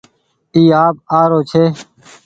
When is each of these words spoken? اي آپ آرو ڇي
اي 0.55 0.63
آپ 0.83 0.95
آرو 1.19 1.39
ڇي 1.49 1.63